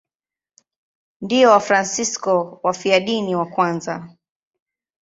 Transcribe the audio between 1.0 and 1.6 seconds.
Ndio